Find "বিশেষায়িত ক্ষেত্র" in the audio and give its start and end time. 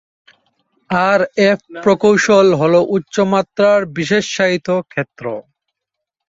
3.97-5.25